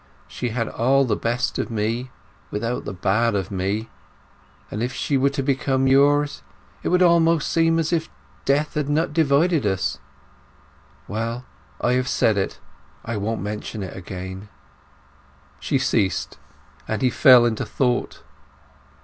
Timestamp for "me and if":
3.51-4.93